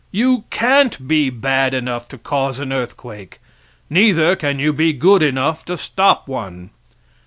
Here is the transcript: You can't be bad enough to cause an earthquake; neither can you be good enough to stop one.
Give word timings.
You 0.11 0.45
can't 0.49 1.07
be 1.07 1.29
bad 1.29 1.75
enough 1.75 2.07
to 2.07 2.17
cause 2.17 2.57
an 2.57 2.73
earthquake; 2.73 3.37
neither 3.87 4.35
can 4.35 4.57
you 4.57 4.73
be 4.73 4.93
good 4.93 5.21
enough 5.21 5.63
to 5.65 5.77
stop 5.77 6.27
one. 6.27 6.71